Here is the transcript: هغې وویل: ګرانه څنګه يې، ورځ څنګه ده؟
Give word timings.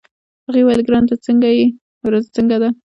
هغې 0.45 0.61
وویل: 0.63 0.81
ګرانه 0.87 1.15
څنګه 1.25 1.47
يې، 1.57 1.65
ورځ 2.05 2.23
څنګه 2.35 2.57
ده؟ 2.61 2.69